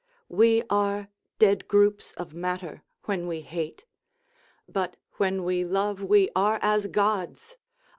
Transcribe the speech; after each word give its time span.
We 0.29 0.63
are 0.67 1.09
dead 1.37 1.67
groups 1.67 2.13
of 2.13 2.33
matter 2.33 2.81
when 3.03 3.27
we 3.27 3.41
hate; 3.41 3.85
But 4.67 4.97
when 5.17 5.43
we 5.43 5.63
love 5.63 6.01
we 6.01 6.31
are 6.35 6.57
as 6.63 6.87
gods! 6.87 7.55